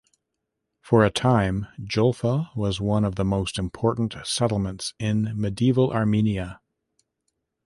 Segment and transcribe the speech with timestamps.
[0.81, 6.59] For a time, Julfa was one of the most important settlements in medieval Armenia.